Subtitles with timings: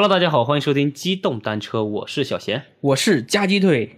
[0.00, 2.62] Hello，大家好，欢迎收听机动单车，我是小贤。
[2.80, 3.96] 我是夹鸡腿。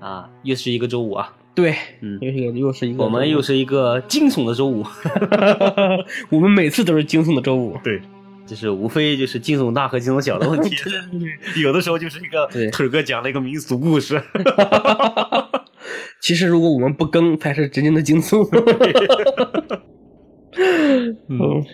[0.00, 4.84] 啊，又是一个周五啊，对，嗯又是一个又是一个，我们又是一个惊悚的周五。
[6.28, 7.78] 我们每次都是惊悚的周五。
[7.82, 8.02] 对，
[8.44, 10.76] 就是无非就是惊悚大和惊悚小的问题，
[11.62, 14.22] 有的时候就是一个对腿哥讲了一个民俗故事。
[16.26, 18.44] 其实如果我们不更，才是真正的惊悚。
[21.28, 21.64] 嗯，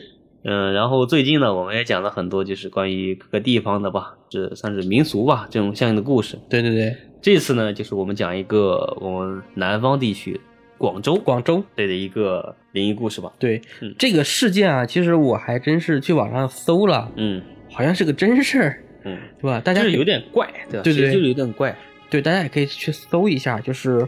[0.45, 6.39] 嗯，然后最近呢，我们也讲了很多，就是关于各个地方的吧，这算是民俗吧，这种相应的故事。
[6.51, 10.39] 对对对，这次呢，就是我们讲一个我们南方地区
[10.77, 13.33] 广州广州，对的一个灵异故事吧。
[13.39, 19.63] 对、嗯这个事件啊，其实我还真是去网上搜了，嗯好像是个真事儿，嗯，对吧？
[19.65, 20.83] 大家有点怪，对吧？
[20.85, 21.75] 对就是有点怪。
[22.11, 24.07] 对，大家也可以去搜一下，就是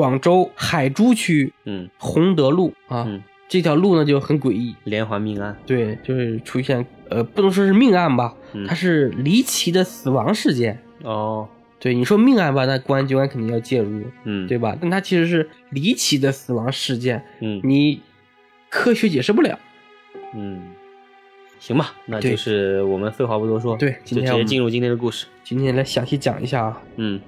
[0.00, 1.90] 广州海珠区嗯。
[1.98, 5.54] 洪德路啊，嗯，这条路呢就很诡异，连环命案。
[5.66, 8.66] 对，就是出现呃，不能说是命案吧，嗯。
[8.66, 10.82] 它是离奇的死亡事件。
[11.02, 11.46] 哦，
[11.78, 14.74] 对，你说命案吧，那公安机关肯定要介入，嗯，对吧？
[14.80, 17.60] 但它其实是离奇的死亡事件，嗯。
[17.62, 18.00] 你
[18.70, 19.58] 科学解释不了。
[20.34, 20.62] 嗯，
[21.58, 25.26] 行吧，那就是我们废话不多说，对就直今天进入今天的故事。
[25.44, 27.20] 今天来详细讲一下啊，嗯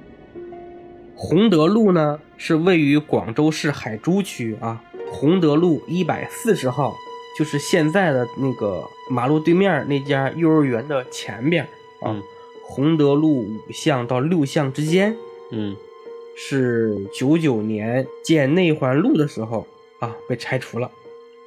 [1.15, 6.95] 洪德路呢是位于广州市海珠区啊，洪德路一百四十号，
[7.39, 11.65] 就是现在的那个马路对面那家幼儿园的前边
[12.01, 12.11] 啊。
[12.11, 12.23] 嗯
[12.65, 15.15] 洪德路五巷到六巷之间，
[15.51, 15.77] 嗯
[16.35, 19.67] 是九九年建内环路的时候
[20.01, 20.91] 啊被拆除了。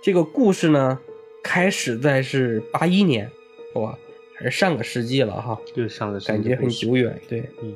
[0.04, 1.00] 这个故事呢，
[1.42, 3.28] 开始在是八一年，
[3.74, 3.98] 哇，
[4.36, 7.20] 还是上个世纪了哈，就是上个世纪感觉很久远。
[7.28, 7.76] 对，嗯，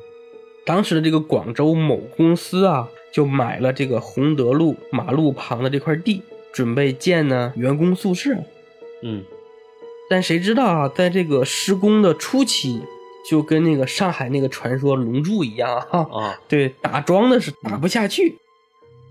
[0.69, 6.22] 当时的这个广州某公司啊，就买了这个洪德路马路旁的这块地，
[6.53, 8.35] 准备建呢员工宿舍。
[9.02, 9.24] 嗯
[10.12, 12.84] 但谁知道啊，在这个施工的初期，
[13.28, 18.38] 就跟那个上海那个传说龙柱一样啊，啊对，打桩的是打不下去，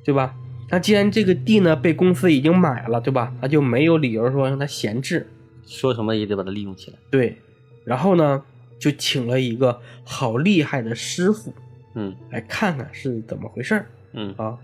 [0.04, 0.36] 对吧？
[0.70, 3.32] 那既然这个地呢被公司已经买了，对吧？
[3.42, 5.28] 那就没有理由说让它闲置，
[5.66, 6.98] 说什么也得把它利用起来。
[7.10, 7.36] 对。
[7.84, 8.44] 然后呢，
[8.78, 11.52] 就请了一个好厉害的师傅
[11.94, 12.14] 嗯。
[12.30, 13.86] 来看看是怎么回事儿。
[14.12, 14.34] 嗯。
[14.36, 14.56] 啊。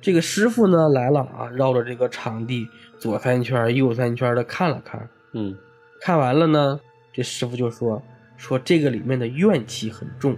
[0.00, 2.66] 这个师傅呢来了啊，绕着这个场地
[2.98, 5.56] 左三圈右三圈的看了看，嗯。
[6.00, 6.80] 看完了呢，
[7.12, 8.02] 这师傅就说
[8.36, 10.36] 说这个里面的怨气很重，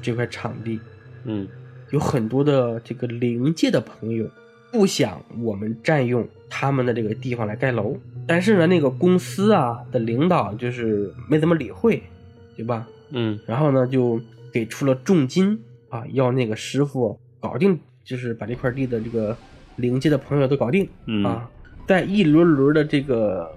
[0.00, 0.78] 这块场地
[1.24, 1.48] 嗯。
[1.90, 4.28] 有很多的这个灵界的朋友
[4.72, 7.96] 不想我们占用他们的这个地方来盖楼，
[8.26, 12.02] 但是呢，那个公司啊的领导就是没怎么理会，
[12.56, 12.86] 对吧？
[13.10, 14.20] 嗯然后呢，就
[14.52, 19.36] 给出了重金啊，要那个师傅搞定，就是把这块地的这个
[19.76, 20.88] 灵界的朋友都搞定。
[21.06, 21.48] 嗯啊，
[21.86, 23.50] 在一轮轮的这个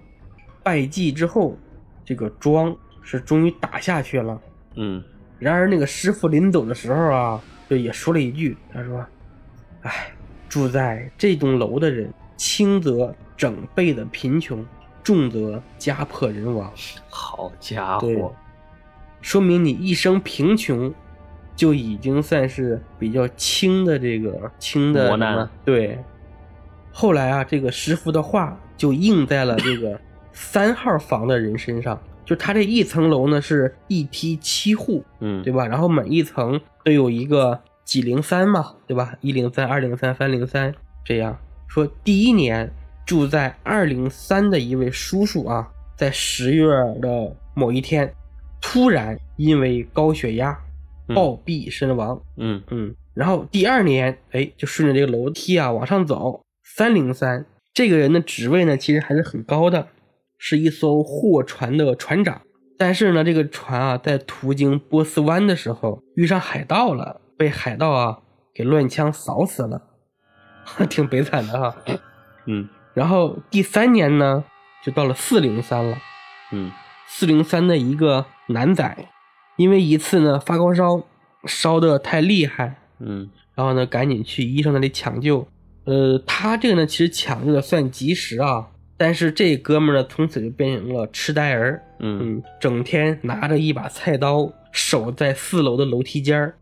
[0.63, 1.57] 拜祭之后，
[2.05, 4.39] 这个庄是终于打下去了。
[4.75, 5.03] 嗯
[5.39, 9.05] 然而那个师傅临走的时候啊，就也说了一句，他说
[9.81, 10.11] ：“哎，
[10.49, 14.65] 住在这栋楼的人，轻则整辈的贫穷，
[15.03, 16.71] 重则家破人亡。
[17.07, 18.35] 好家对伙，
[19.27, 20.93] 说明你一生贫穷，
[21.53, 25.99] 就已经算是比较轻的这个轻的磨难了对。
[26.93, 29.99] 后来啊，这个师傅的话就应在了这个
[30.31, 32.01] 三号房的人身上。
[32.23, 35.67] 就他这一层楼呢是一梯七户，嗯对吧？
[35.67, 39.13] 然后每一层都有一个几零三嘛，对吧？
[39.19, 40.73] 一零三、二零三、三零三
[41.03, 41.85] 这样说。
[42.01, 42.71] 第一年
[43.05, 45.67] 住在二零三的一位叔叔啊，
[45.97, 46.65] 在十月
[47.01, 48.09] 的某一天，
[48.61, 50.57] 突然因为高血压
[51.07, 52.21] 嗯暴毙身亡。
[52.37, 59.87] 嗯嗯，然后第二年，哎，就顺着这个楼梯啊往上走，三零三这个人的职位呢，其实还是很高的，
[60.37, 62.41] 是一艘货船的船长。
[62.79, 68.19] 但是呢，这个船啊，在途经波斯湾的时候遇上海盗了，被海盗啊
[68.53, 69.81] 给乱枪扫死了，
[70.89, 71.75] 挺悲惨的哈。
[72.45, 74.43] 嗯然后第三年呢，
[74.83, 75.97] 就到了四零三了。
[76.51, 76.71] 嗯
[77.07, 78.97] 四零三的一个男仔，
[79.57, 81.01] 因为一次呢发高烧，
[81.45, 85.47] 烧的太厉害，嗯然后呢赶紧去医生那里抢救。
[85.85, 88.67] 呃，他这个呢其实抢救的算及时啊，
[88.97, 96.55] 但是这哥们儿呢从此就变成了痴呆儿，嗯嗯，整天拿着一把菜刀守在四楼的楼梯间儿，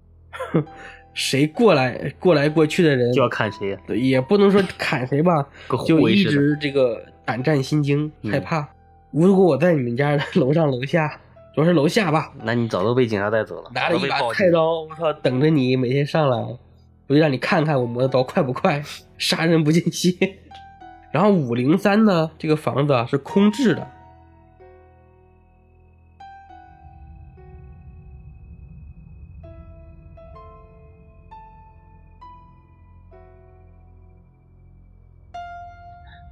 [0.52, 0.64] 哼
[1.14, 5.48] 谁过来过来过去的人就要砍谁也不能说砍谁吧，
[5.88, 8.68] 就一直这个胆战心惊，嗯害怕。
[9.12, 11.20] 如果我在你们家的 楼上楼下，
[11.56, 16.38] 主要是楼下吧，那你早都被警察带走了，拿着一把菜刀，我操，等着你每天上来。
[17.08, 18.84] 我就让你看看我磨的刀快不快，
[19.18, 20.12] 杀人不见血。
[21.14, 23.88] 然后五零三呢，这个房子啊是空置的。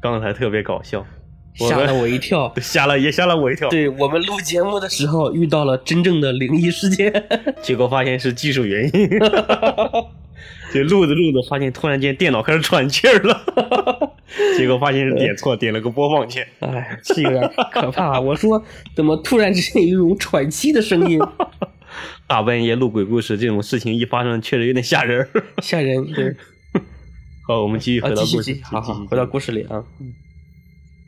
[0.01, 1.05] 刚才特别搞笑，
[1.55, 3.69] 吓了我一跳， 吓了也吓了我一跳。
[3.69, 7.11] 对我们录节目的时候遇到了真正的灵异事件，
[7.61, 9.09] 结果发现是技术原因。
[10.73, 14.13] 就录着录着，发现突然间电脑开始喘气儿了，
[14.57, 16.47] 结果发现是点错，点了个播放键。
[16.61, 18.19] 哎，这有点可怕。
[18.19, 18.63] 我说
[18.95, 21.19] 怎么突然之间有一种喘气的声音？
[22.25, 25.27] 大半夜录鬼故事这种事情一发生，确实有点吓人。
[25.61, 26.35] 吓人，对。
[27.47, 28.57] 好，我们继续回到故事。
[28.63, 29.83] 好好，回到故事里啊。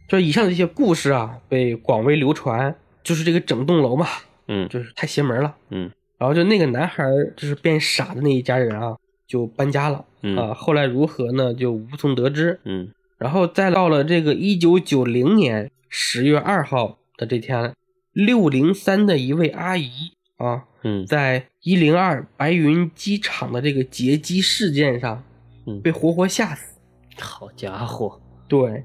[0.07, 4.07] 就以上这些故事啊，被广为流传，就是这个整栋楼嘛，
[4.47, 5.91] 嗯，就是太邪门了，嗯。
[6.17, 7.03] 然后就那个男孩
[7.35, 8.95] 就是变傻的那一家人啊。
[9.27, 10.05] 就搬家了
[10.37, 10.53] 啊！
[10.53, 11.51] 后来如何呢？
[11.51, 12.59] 就无从得知。
[12.63, 17.73] 嗯，然后再到了这个一九九零年十月二号的这天，
[18.13, 19.89] 六零三的一位阿姨
[20.37, 25.23] 啊，嗯，在一零二白云机场的这个劫机事件上，
[25.65, 26.75] 嗯，被活活吓死。
[27.17, 28.21] 好家伙！
[28.47, 28.83] 对，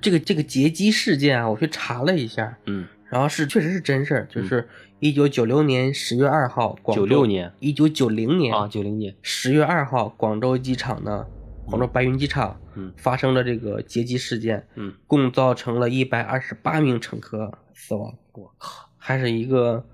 [0.00, 2.86] 这个这个劫机事件啊，我去查了一下，嗯。
[3.10, 4.66] 然后是确实是真事儿，就是
[4.98, 9.14] 一九九六年十月二号，九六年，一九九零年啊，九零年。
[9.20, 11.26] 十月二号，广州机场呢，
[11.66, 18.14] 广州白云机场，嗯，发生了这个劫机事件，嗯，共造成了一百二十八名乘客死亡。
[18.32, 19.84] 我靠，还是一个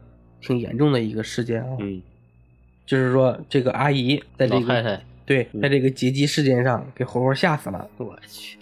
[0.40, 1.76] 挺严重的一个事件啊。
[1.80, 2.00] 嗯，
[2.86, 7.90] 就是说这个阿姨在这个对，在这个劫机事件上给活活吓死了。
[7.96, 8.56] 我去，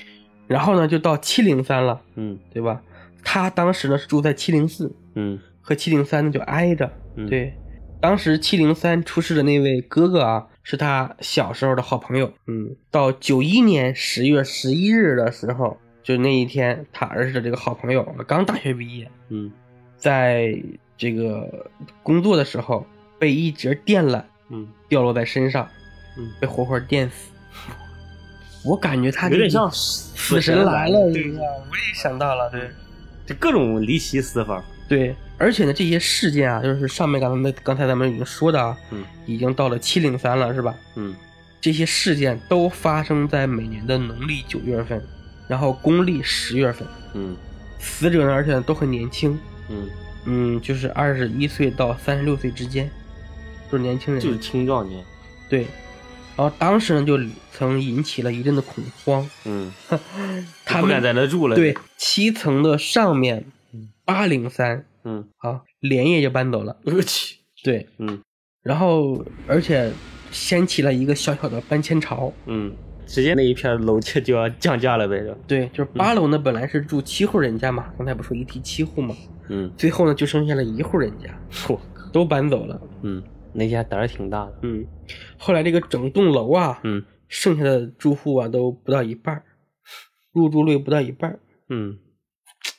[0.46, 2.82] 然后呢，就到七零三了，嗯，对吧？
[3.25, 7.52] 他当时呢是住在七零四，嗯，和七零三呢就挨着，嗯，对。
[8.00, 12.76] 当时七零三出事的那位哥哥啊，是他小时候的好朋友，嗯。
[12.90, 19.50] 到九一年十月十一日的时候，就那一天，他儿子的这个好朋友刚大学毕业，嗯，
[19.96, 20.56] 在
[20.96, 21.69] 这个
[22.02, 22.87] 工作的时候
[23.19, 25.66] 被一节电缆，嗯，掉落在身上，
[26.16, 27.32] 嗯，被活活电死。
[28.66, 31.40] 我感觉他有点像死神来了，对呀，
[31.70, 32.68] 我也想到了，对。
[33.24, 40.72] 就各种离奇死法，对，而且呢，这些事件啊，就是上面刚才刚才咱们已经说的啊，嗯，已经到了七零三了，是吧？
[40.94, 41.12] 嗯，
[41.60, 45.02] 这些事件都发生在每年的农历九月份，
[45.48, 47.36] 然后公历十月份，嗯，
[47.80, 49.36] 死者呢，而且都很年轻，
[49.70, 49.90] 嗯
[50.26, 52.88] 嗯，就是二十一岁到三十六岁之间，
[53.68, 55.04] 都是年轻人，就是青壮年，
[55.48, 55.66] 对。
[56.37, 57.19] 然后当时呢，就
[57.50, 59.27] 曾引起了一阵的恐慌。
[59.47, 59.73] 嗯，
[60.67, 61.56] 他不敢在那住了。
[61.56, 63.47] 对，七层的上面，
[64.05, 66.77] 八零三，嗯，啊，连夜就搬走了。
[66.85, 68.21] 我去，对，嗯，
[68.62, 69.91] 然后而且
[70.31, 72.31] 掀起了一个小小的搬迁潮。
[72.44, 72.71] 嗯，
[73.06, 79.17] 直接那一片楼就就要降价了呗，是对，就是八楼呢，本来是住七户人家嘛，刚才不说一梯七户嘛，
[79.49, 81.79] 嗯，最后呢就剩下了一户人家，嚯，
[82.12, 82.79] 都搬走了。
[83.00, 83.23] 嗯。
[83.56, 84.87] 那家胆儿挺大的，嗯，
[85.38, 89.43] 后来这个整栋楼啊，嗯，剩下的住户啊都不到一半
[90.32, 91.38] 入住率不到一半
[91.69, 91.99] 嗯，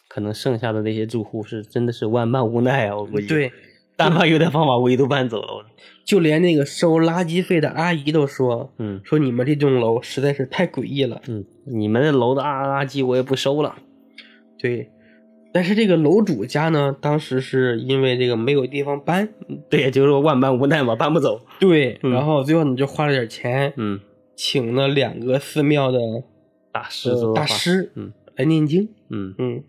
[0.08, 3.52] 可能剩下的那些住户是真的是万般无奈啊，我估计，对，
[3.96, 5.66] 但凡有点方法，我也都搬走了，
[6.06, 13.76] 就连那个收垃圾费的阿姨都说，嗯，说你们这栋楼实在是太诡异了，嗯，你们的楼的垃圾我也不收了，
[14.60, 14.92] 对。
[15.58, 19.28] 但是这个楼主家呢，当时是因为这个没有地方搬，
[19.72, 21.42] 对，就是说万般无奈嘛，搬不走。
[21.60, 24.00] 对，然后最后呢就花了点钱，嗯，
[24.36, 25.98] 请了两个寺庙的
[26.72, 29.34] 大师大师，嗯，来念经，嗯。
[29.40, 29.64] 嗯，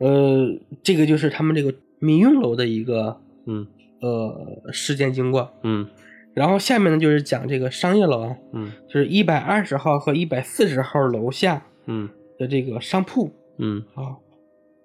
[0.00, 3.68] 呃，这个就是他们这个民用楼的一个，嗯。
[4.00, 5.86] 呃事件经过，嗯，
[6.34, 12.08] 然后下面呢就是讲这个商业楼啊，嗯，就是一百二十号和一百四十号楼下，嗯。
[12.40, 13.84] 的这个商铺，嗯。
[13.94, 14.18] 啊。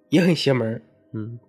[0.09, 0.81] 也很邪门
[1.13, 1.39] 嗯，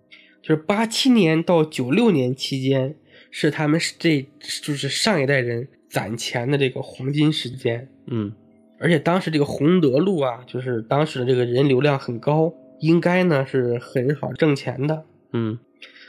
[0.41, 2.95] 就是八七年到九六年期间，
[3.29, 4.25] 是他们这
[4.61, 8.31] 就是上一代人攒钱的这个黄金时间，嗯，
[8.79, 15.59] 而且当时这个洪德路啊，就是当时的这个人流量很高，应该呢是很好挣钱的，嗯，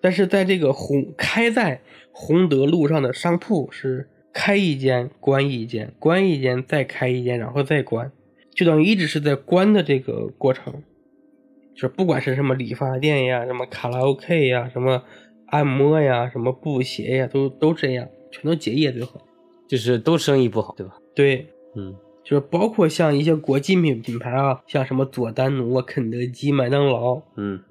[0.01, 1.81] 但是在这个洪开在
[2.13, 8.11] 洪德路上的商铺是开一间关一间，关一间再开一间，然后再关，
[8.55, 10.83] 就等于一直是在关的这个过程。
[11.81, 15.03] 就不管是什么理发店呀，什么卡拉 OK 呀，什么
[15.47, 19.19] 按摩呀，什么布鞋呀，都都这样，全都结业最后，
[19.67, 20.99] 就是都生意不好，对吧？
[21.15, 27.63] 对，嗯，就是包括像一些国际品品牌啊，像什么佐丹奴啊、肯德基、麦当劳，嗯，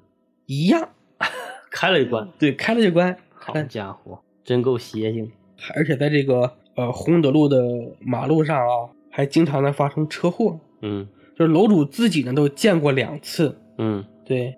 [0.46, 0.88] 一样，
[1.70, 3.16] 开了一关，对，开了就关。
[3.32, 5.30] 好家伙，真够邪性。
[5.74, 7.62] 而且在这个呃洪德路的
[8.00, 11.06] 马路上啊，还经常的发生车祸，嗯
[11.38, 13.56] 就是楼主自己呢都见过两次。
[13.82, 14.56] 嗯对，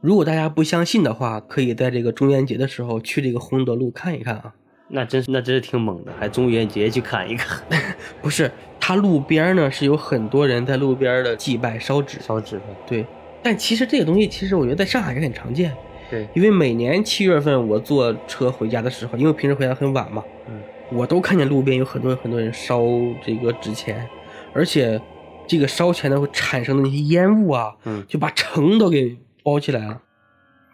[0.00, 4.54] 如果大家不相信的话，可以在这个中元节的时候去这个洪德路看一看啊。
[4.88, 7.60] 那真是那真是挺猛的，还中元节去看一看，
[8.22, 12.20] 不是，它路边呢是有很多人在路边的祭拜烧纸。
[12.20, 12.62] 烧纸的。
[12.86, 13.04] 对，
[13.42, 15.74] 但其实这个东西，其实我觉得在上海也很常见，
[16.10, 20.60] 对，因为每年七月份我坐车回家的时候，因为平时回家很晚嘛，嗯
[20.92, 22.82] 我都看见路边有很多很多人烧
[23.24, 24.06] 这个纸钱，
[24.52, 25.00] 而且
[25.46, 30.00] 这个烧钱的会产生的那些烟雾啊，嗯就把城都给包起来了。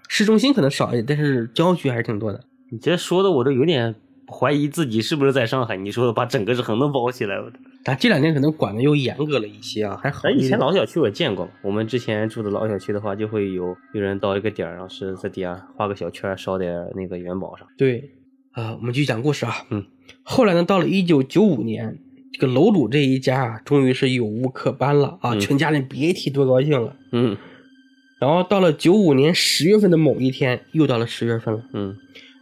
[0.08, 2.40] 市中心可能少一点，但是郊区还是挺多的。
[2.72, 3.94] 你这说的我都有点
[4.26, 5.76] 怀疑自己是不是在上海。
[5.76, 7.52] 你说的把整个城都包起来了。
[7.82, 10.46] 但这两年可能管的又严格了一些啊，还好哎，以。
[10.46, 17.66] 前老小区我见过，我们之前住的老小区的话，就会有有人到一个点儿，然后是在底下画个小圈，烧点那个元宝上。
[17.78, 18.10] 对，
[18.52, 19.54] 啊、我们继续讲故事啊。
[19.70, 19.86] 嗯，
[20.22, 21.98] 后来呢，到了一九九五年，
[22.32, 26.96] 这个楼主这一家啊，终于是有屋可搬了啊，嗯全家人别提多高兴了。
[27.12, 27.36] 嗯
[28.20, 31.96] 然后到了九五年十月份的某一天，又到了十月份了，嗯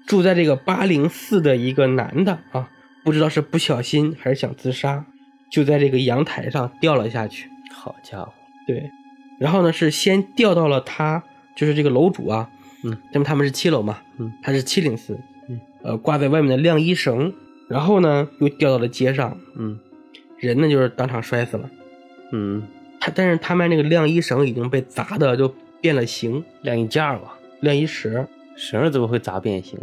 [0.07, 2.68] 住在这个八零四的一个男的啊，
[3.04, 5.07] 不知道是不小心还是想自杀，
[5.52, 7.49] 就在这个阳台上掉了下去。
[7.73, 8.33] 好家伙，
[8.66, 8.90] 对，
[9.38, 11.23] 然后呢是先掉到了他，
[11.57, 12.50] 就是这个楼主啊，
[12.83, 17.33] 嗯，那么他们是七楼嘛，嗯，他是七零四，嗯，呃，挂在外面的晾衣绳，
[17.68, 19.78] 然后呢又掉到了街上，嗯
[20.38, 21.70] 人呢就是当场摔死了。
[22.32, 22.62] 嗯，
[23.00, 29.78] 他但是他们那个晾衣绳已经被砸的就变了形，晾衣架吧，晾衣绳绳怎么会砸变形？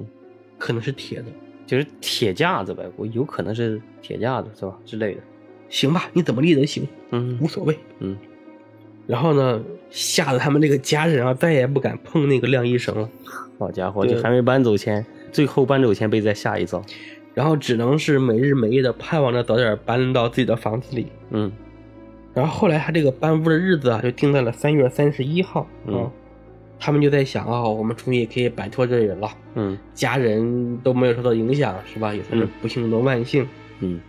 [0.57, 1.25] 可能是铁的，
[1.65, 5.21] 就是铁架子呗，我有可能是铁架子是吧之类的。
[5.69, 7.77] 行吧，你怎么立都行，嗯无所谓。
[7.99, 8.15] 嗯，
[9.07, 13.09] 然后呢，吓得他们这个家人啊，再也不敢碰那个晾衣绳了，
[13.59, 16.81] 好家伙，就还没搬走前，最后搬走前被再吓一遭。
[17.35, 21.05] 然后只能是每日每夜的盼望着早点搬到自己的房子里。
[21.29, 21.51] 嗯
[22.33, 25.67] 然后后来他这个搬屋的日子啊，就定在了三月三十一号。
[25.85, 26.11] 嗯啊
[26.77, 32.13] 他们就在想啊、我们终于也可以摆脱这人了，嗯家人都没有受到影响，是吧？
[32.13, 33.47] 也算是嗯不幸中的万幸。
[33.79, 33.99] 嗯，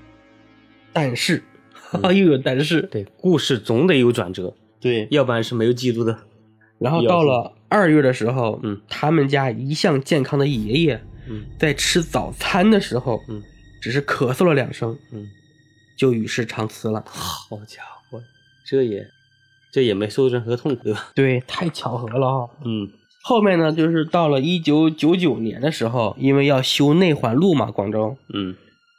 [0.92, 1.40] 但是，
[2.02, 2.83] 又有但是。
[2.83, 5.06] 对，故事总得有转折，对。
[5.12, 6.18] 要不然是没有记录的。
[6.80, 11.00] 然后到了二月的时候，嗯他们家一向健康的爷爷，嗯
[11.59, 13.42] 在吃早餐的时候，嗯。
[13.78, 15.28] 只是咳嗽了两声，嗯，
[15.97, 17.04] 就与世长辞了。
[17.06, 18.21] 好家伙，
[18.66, 19.06] 这也
[19.71, 21.09] 这也没受任何痛苦，对吧？
[21.14, 22.90] 对，太巧合了啊、嗯。
[23.23, 28.56] 后面呢，就是到了一九九九年的时候，因为要修内环路嘛，广州，嗯。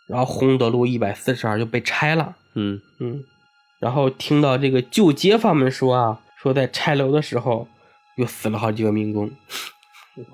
[0.08, 2.38] 然后洪德路一百四十二就被拆了。
[2.54, 2.80] 嗯。
[3.00, 3.26] 嗯，
[3.80, 7.68] 然后听到这个旧街坊们说啊，说在拆楼的时候
[8.16, 9.30] 又死了好几个民工，
[10.16, 10.28] 我去，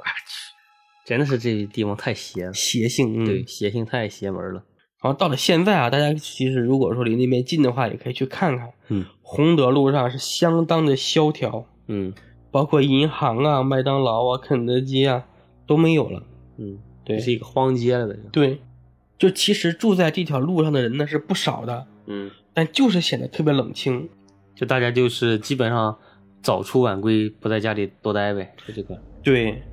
[1.05, 3.23] 真的是这地方太邪了，邪性。
[3.23, 3.45] 嗯，对，。
[3.45, 4.63] 邪性太邪门了。
[5.01, 8.69] 然后到了现在啊，大家其实如果说离那边近的话，也可以去看看。
[8.89, 12.13] 嗯洪德路上是相当的萧条，嗯
[12.51, 15.25] 包括银行啊、麦当劳啊、肯德基啊
[15.65, 16.23] 都没有了。
[16.57, 18.15] 嗯，对是一个荒街了，的。
[18.31, 18.61] 对，
[19.17, 24.07] 就其实住在这条路上的人呢是不少的，嗯，但就是显得特别冷清。
[24.55, 25.97] 就大家就是基本上
[26.41, 29.01] 早出晚归，不在家里多待呗，就这个。
[29.23, 29.63] 对，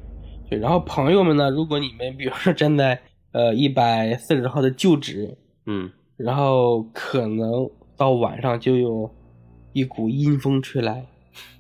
[0.50, 0.58] 对。
[0.58, 3.00] 然后朋友们呢，如果你们比如说站在
[3.32, 9.10] 呃一百四十号的旧址，嗯然后可能到晚上就有
[9.72, 11.06] 一股阴风吹来，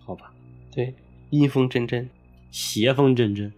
[0.04, 0.30] 好吧，
[0.74, 0.92] 对，
[1.30, 2.06] 阴风阵阵。
[2.50, 3.52] 邪风阵阵。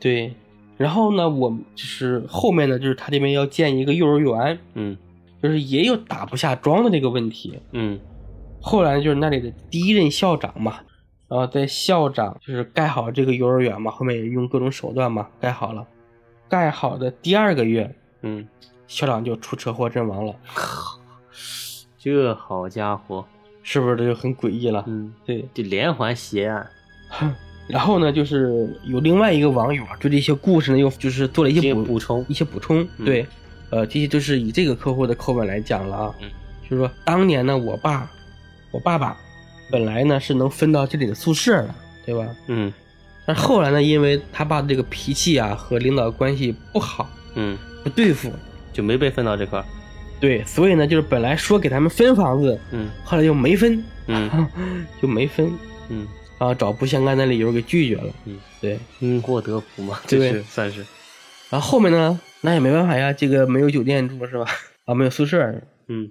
[0.00, 0.32] 对，
[0.78, 4.96] 然后呢，我就是后面呢，就是他这边要建一个幼儿园，嗯
[5.42, 7.58] 就是也有打不下桩的这个问题。
[7.72, 8.00] 嗯
[8.60, 10.80] 后来就是那里的第一任校长嘛，
[11.32, 15.82] 然后在校长就是盖好这个幼儿园嘛，后面也用各种手段嘛盖好了。
[16.46, 18.46] 盖好的第二个月，嗯，
[18.86, 20.34] 校长就出车祸阵亡了，
[21.98, 23.24] 这好家伙，
[23.62, 24.84] 是不是这就很诡异了？
[24.86, 25.48] 嗯，对。
[25.54, 26.70] 这连环邪案，
[27.66, 32.86] 然后呢，就是有另外一个网友啊，对这些故事呢，又就是做了一些补补充一些补充。
[32.98, 33.26] 嗯对，
[33.70, 36.14] 呃，这些都是以这个客户的口吻来讲了啊。
[36.20, 36.28] 嗯，
[36.68, 38.06] 就是说当年呢，我爸，
[38.70, 39.16] 我爸爸
[39.72, 41.74] 本来呢是能分到这里的宿舍的，
[42.06, 42.28] 对吧？
[42.46, 42.72] 嗯。
[43.24, 48.30] 但是后来呢，因为他爸的这个脾气啊和领导关系不好，嗯，不对付，
[48.72, 49.64] 就没被分到这块儿。
[50.20, 52.90] 对，所以呢，就是本来说给他们分房子，嗯。
[53.02, 54.48] 后来就没分，嗯。
[55.00, 55.50] 就没分，
[55.88, 56.06] 嗯。
[56.38, 58.12] 然后找不相干的理由给拒绝了。
[58.26, 60.18] 嗯，对，因祸得福嘛，对。
[60.18, 60.84] 这是算是。
[61.48, 64.44] 然后后面呢，那也没办法呀，这个没有酒店住是吧？
[64.84, 65.40] 啊，没有宿舍，
[65.86, 66.10] 嗯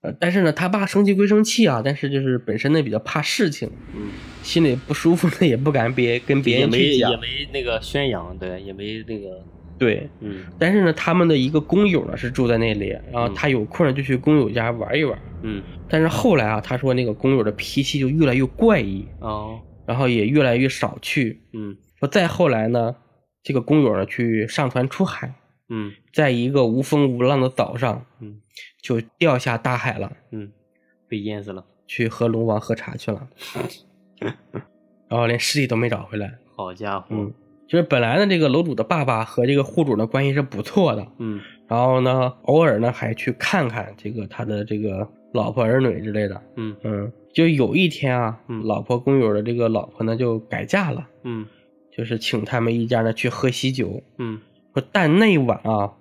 [0.00, 4.10] 呃，但是呢，他爸生气归生气啊，但是就是本身呢比较怕事情，嗯，
[4.42, 7.16] 心里不舒服呢，也不敢别跟别人去讲也。
[7.16, 9.44] 没那个宣扬，对，也没那个
[9.76, 15.18] 对，嗯但是呢，他们的一个工友呢是住在那里，然后嗯他有空呢就去工友家玩一玩。
[15.42, 21.40] 嗯但是后来啊，他说那个工友的脾气就越来越怪异，哦然后也越来越少去。
[21.52, 22.94] 嗯说再后来呢，
[23.42, 25.34] 这个工友呢去上船出海，
[25.68, 28.40] 嗯在一个无风无浪的岛上嗯
[28.82, 30.50] 就掉下大海了，嗯，
[31.08, 31.64] 被淹死了。
[31.86, 33.28] 去和龙王喝茶去了，
[35.08, 36.38] 然后连尸体都没找回来。
[36.54, 37.32] 好家伙，嗯，
[37.66, 46.42] 就是本来呢，这个楼主的爸爸和这个户主的关系是不错的，嗯然后呢，偶尔呢还去看看这个他的这个老婆儿女之类的。
[46.56, 51.46] 嗯嗯，就有一天啊，嗯老婆工友的这个老婆呢就改嫁了，嗯
[51.90, 54.02] 就是请他们一家呢去喝喜酒。
[54.18, 54.40] 嗯
[54.78, 55.94] 说但那晚啊，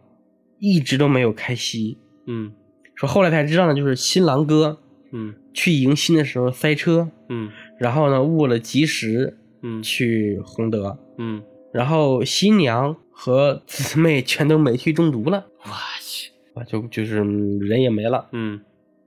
[0.60, 1.98] 一直都没有开席。
[2.25, 2.53] 嗯
[2.96, 4.79] 说后来才知道呢，就是新郎哥
[5.12, 15.69] 嗯去迎新的时候塞车，嗯然后呢误了吉时嗯去洪德，嗯，然后新娘和姊妹全都煤气中毒了，我
[16.01, 18.27] 去，啊，就就是嗯人也没了。
[18.31, 18.62] 嗯，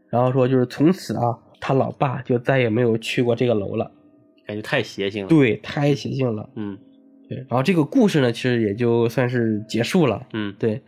[0.08, 3.90] 然后说就是从此啊，他老爸就再也没有去过这个楼了。
[4.46, 5.28] 感觉太邪性了。
[5.28, 6.48] 对，太邪性了。
[6.56, 6.78] 嗯
[7.30, 10.26] 对，然后这个故事呢，其实也就算是结束了。
[10.32, 10.82] 嗯对，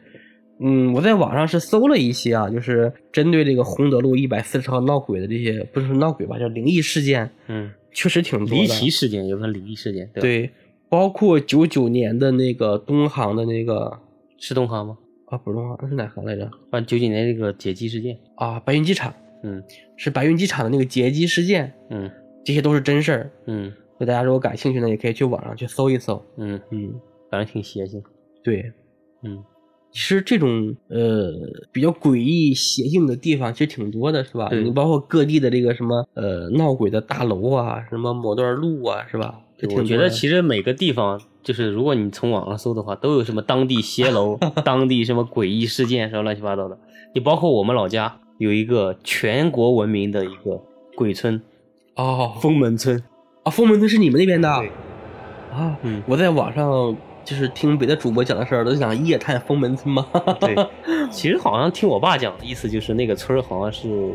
[0.59, 8.57] 嗯，我在网上是搜了一些啊，就是针对这个洪德路一百四十号闹鬼的这些，不是闹鬼吧，叫灵异事件，嗯，确实挺多的。
[8.57, 10.51] 离奇事件有份离异事件，对？，对，
[10.89, 14.01] 包括九九年的那个东航的那个
[14.37, 14.99] 是东航吗？
[15.27, 16.51] 啊，不是东航，那是哪航来着？
[16.71, 18.19] 啊，九几年这个劫机事件。
[18.35, 19.63] 啊，白云机场嗯
[19.97, 22.11] 是白云机场的那个劫机事件，嗯
[22.45, 23.31] 这些都是真事儿。
[23.47, 23.73] 嗯
[24.03, 26.21] 所以大家如果感兴趣呢，也可以去网上去搜一搜。
[26.37, 26.93] 嗯，嗯，
[27.31, 28.03] 反正挺邪性。
[28.43, 28.73] 对，
[29.23, 29.45] 嗯
[29.93, 31.31] 其实这种呃
[31.71, 34.49] 比较诡异邪性的地方其实挺多的，是吧？
[34.49, 39.39] 对你包括各地的这个什么呃闹鬼的大楼啊，什么某段路啊，是吧？
[39.77, 46.77] 我觉得其实实每个地方，就是如果你从网上搜的话，都有什么当地邪楼、 当地什么诡异事件，什么乱七八糟的。
[47.15, 50.61] 你包括我们老家有一个全国闻名的一个
[50.97, 51.41] 鬼村
[51.95, 53.01] 哦——封门村。
[53.43, 54.49] 啊，封门村是你们那边的？
[54.59, 54.69] 对。
[55.53, 55.77] 啊？
[55.83, 56.03] 嗯。
[56.07, 60.07] 我在网上就是听别的主播讲的事儿，都想夜探封门村嘛。
[60.41, 60.57] 对，
[61.11, 64.13] 其实好像听我爸讲的意思就是那个村儿好像是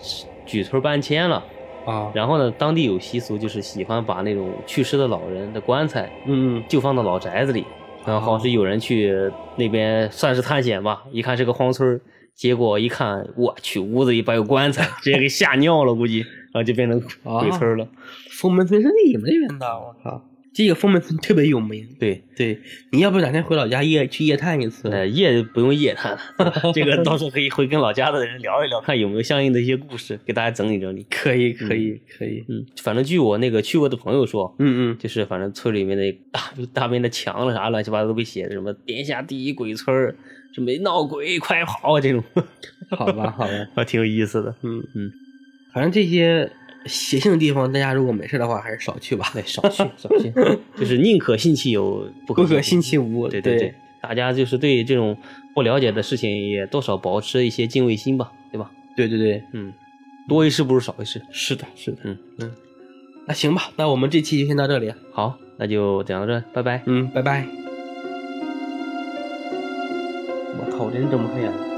[0.00, 1.42] 是举村搬迁了，
[1.86, 7.64] 啊，然后呢，当地有习俗就是喜欢把那种去世的老人的棺材嗯，就放到老宅子里，
[8.04, 9.14] 然后好像是有人去
[9.56, 12.00] 那边算是探险吧，一看是个荒村
[12.34, 17.88] 结果一看，我去，屋子里边有棺材，直接给吓尿了，估计，然后就变成鬼村了。
[18.30, 21.86] 封门村是你们那边的，我靠，这个封门村特别有名。
[21.98, 22.58] 对，对，
[22.90, 24.88] 你要不哪天回老家夜去夜探一次？
[24.88, 26.20] 呃，夜不用夜探了，
[26.74, 31.06] 这个到时候可以回跟老家的人聊一聊，看有没有相应的一些故事，给大家整理整理。
[31.08, 32.44] 可以，可以，可以。
[32.48, 36.40] 嗯，反正据我那个去过的朋友说，嗯嗯，就是反正村里面的大
[36.72, 40.16] 大面的墙了啥乱七八糟都被写的什么天下第一鬼村儿，
[40.52, 42.24] 什么闹鬼快跑啊这种，
[42.90, 43.52] 好吧，好吧。
[43.76, 44.54] 还挺有意思的。
[44.62, 45.12] 嗯嗯，
[45.72, 46.50] 反正这些
[46.86, 49.30] 邪性的地方，大家如果没事的话，还是少去吧。
[49.32, 50.32] 对，少去少去，
[50.76, 53.28] 就是宁可信其有，不可不可信其无。
[53.28, 55.16] 对对对，大家就是对这种
[55.54, 58.70] 不了解的事情也多少保持一些敬畏心吧，对吧？
[58.96, 59.72] 对对对，嗯，
[60.28, 61.22] 多一事不如少一事。
[61.30, 61.98] 是的，是的。
[62.04, 62.52] 嗯嗯，
[63.28, 64.92] 那行吧，那我们这期就先到这里。
[65.12, 66.82] 好，那就讲到这，拜拜。
[66.86, 67.46] 嗯，拜拜。
[70.58, 71.69] 我靠，真睁不开眼。